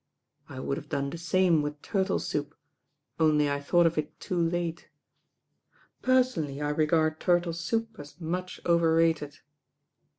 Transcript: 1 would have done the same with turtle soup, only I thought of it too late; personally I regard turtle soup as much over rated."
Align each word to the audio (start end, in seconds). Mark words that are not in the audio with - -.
1 0.47 0.65
would 0.65 0.77
have 0.77 0.89
done 0.89 1.11
the 1.11 1.17
same 1.19 1.61
with 1.61 1.79
turtle 1.83 2.17
soup, 2.17 2.55
only 3.19 3.47
I 3.47 3.61
thought 3.61 3.85
of 3.85 3.99
it 3.99 4.19
too 4.19 4.35
late; 4.35 4.89
personally 6.01 6.59
I 6.59 6.69
regard 6.71 7.19
turtle 7.19 7.53
soup 7.53 7.97
as 7.99 8.19
much 8.19 8.59
over 8.65 8.95
rated." 8.95 9.41